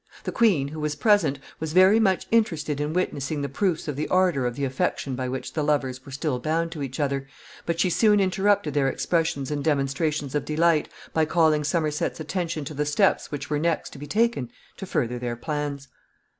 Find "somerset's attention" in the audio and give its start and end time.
11.63-12.65